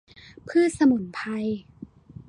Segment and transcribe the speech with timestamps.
[0.47, 1.27] พืชสมุนไพร